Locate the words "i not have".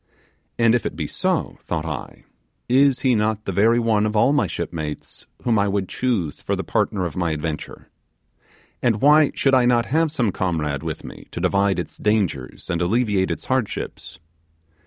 9.53-10.09